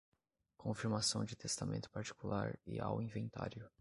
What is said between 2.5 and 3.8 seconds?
e ao inventário